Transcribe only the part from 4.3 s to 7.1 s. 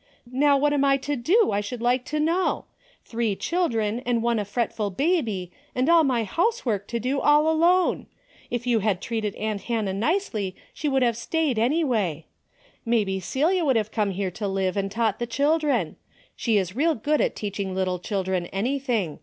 a fretful baby, and all my housework to